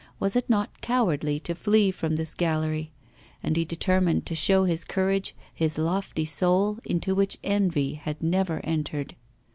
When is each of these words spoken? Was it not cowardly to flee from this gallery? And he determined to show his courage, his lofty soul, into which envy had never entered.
Was 0.19 0.35
it 0.35 0.49
not 0.49 0.81
cowardly 0.81 1.39
to 1.41 1.53
flee 1.53 1.91
from 1.91 2.15
this 2.15 2.33
gallery? 2.33 2.91
And 3.43 3.55
he 3.55 3.63
determined 3.65 4.25
to 4.25 4.33
show 4.35 4.63
his 4.63 4.83
courage, 4.83 5.35
his 5.53 5.77
lofty 5.77 6.25
soul, 6.25 6.79
into 6.83 7.13
which 7.13 7.37
envy 7.43 7.93
had 7.93 8.23
never 8.23 8.61
entered. 8.63 9.13